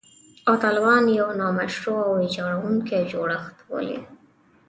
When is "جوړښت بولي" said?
3.11-3.99